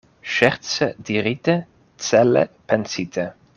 Ŝerce 0.35 0.87
dirite, 1.09 1.55
cele 2.07 2.45
pensite. 2.73 3.31